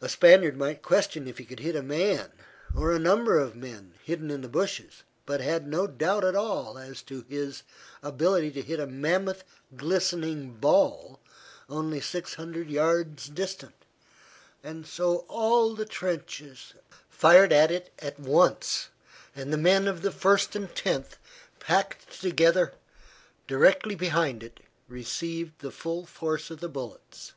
A 0.00 0.08
Spaniard 0.08 0.56
might 0.56 0.80
question 0.80 1.28
if 1.28 1.36
he 1.36 1.44
could 1.44 1.60
hit 1.60 1.76
a 1.76 1.82
man, 1.82 2.32
or 2.74 2.90
a 2.90 2.98
number 2.98 3.38
of 3.38 3.54
men, 3.54 3.92
hidden 4.02 4.30
in 4.30 4.40
the 4.40 4.48
bushes, 4.48 5.02
but 5.26 5.42
had 5.42 5.66
no 5.68 5.86
doubt 5.86 6.24
at 6.24 6.34
all 6.34 6.78
as 6.78 7.02
to 7.02 7.26
his 7.28 7.62
ability 8.02 8.50
to 8.52 8.62
hit 8.62 8.80
a 8.80 8.86
mammoth 8.86 9.44
glistening 9.76 10.54
ball 10.54 11.20
only 11.68 12.00
six 12.00 12.36
hundred 12.36 12.70
yards 12.70 13.26
distant, 13.28 13.74
and 14.64 14.86
so 14.86 15.26
all 15.28 15.74
the 15.74 15.84
trenches 15.84 16.72
fired 17.10 17.52
at 17.52 17.70
it 17.70 17.92
at 17.98 18.18
once, 18.18 18.88
and 19.36 19.52
the 19.52 19.58
men 19.58 19.86
of 19.86 20.00
the 20.00 20.10
First 20.10 20.56
and 20.56 20.74
Tenth, 20.74 21.18
packed 21.60 22.22
together 22.22 22.72
directly 23.46 23.96
behind 23.96 24.42
it, 24.42 24.60
received 24.88 25.58
the 25.58 25.70
full 25.70 26.06
force 26.06 26.50
of 26.50 26.60
the 26.60 26.70
bullets. 26.70 27.34